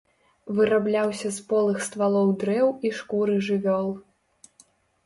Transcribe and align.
Вырабляўся 0.59 1.29
з 1.37 1.43
полых 1.51 1.77
ствалоў 1.89 2.27
дрэў 2.45 2.67
і 2.89 2.93
шкуры 3.03 3.35
жывёл. 3.51 3.97